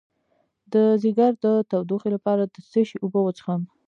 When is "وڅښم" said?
3.23-3.61